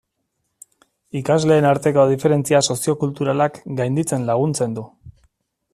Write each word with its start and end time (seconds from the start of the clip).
Ikasleen 1.19 1.67
arteko 1.73 2.07
diferentzia 2.13 2.63
soziokulturalak 2.75 3.61
gainditzen 3.83 4.29
laguntzen 4.31 4.75
du. 4.81 4.91